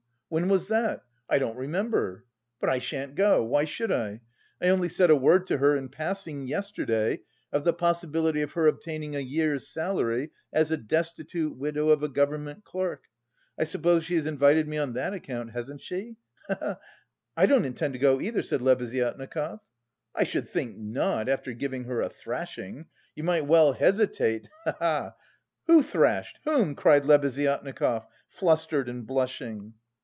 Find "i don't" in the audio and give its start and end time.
1.29-1.57, 17.35-17.65